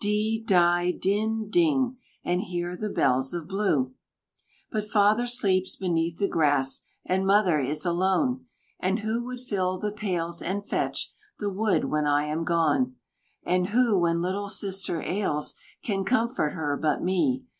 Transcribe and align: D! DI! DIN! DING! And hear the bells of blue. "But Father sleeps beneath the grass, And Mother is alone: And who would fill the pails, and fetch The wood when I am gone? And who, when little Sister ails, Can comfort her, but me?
D! 0.03 0.43
DI! 0.43 0.93
DIN! 0.93 1.51
DING! 1.51 1.97
And 2.25 2.41
hear 2.41 2.75
the 2.75 2.89
bells 2.89 3.35
of 3.35 3.47
blue. 3.47 3.93
"But 4.71 4.85
Father 4.89 5.27
sleeps 5.27 5.75
beneath 5.75 6.17
the 6.17 6.27
grass, 6.27 6.81
And 7.05 7.23
Mother 7.23 7.59
is 7.59 7.85
alone: 7.85 8.47
And 8.79 9.01
who 9.01 9.23
would 9.25 9.39
fill 9.39 9.77
the 9.77 9.91
pails, 9.91 10.41
and 10.41 10.67
fetch 10.67 11.13
The 11.37 11.51
wood 11.53 11.85
when 11.85 12.07
I 12.07 12.23
am 12.25 12.43
gone? 12.45 12.95
And 13.43 13.67
who, 13.67 13.99
when 13.99 14.23
little 14.23 14.49
Sister 14.49 15.03
ails, 15.03 15.53
Can 15.83 16.03
comfort 16.03 16.53
her, 16.53 16.79
but 16.81 17.03
me? 17.03 17.45